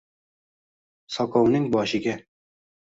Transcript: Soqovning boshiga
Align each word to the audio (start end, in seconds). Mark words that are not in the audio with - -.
Soqovning 1.19 1.71
boshiga 1.79 2.21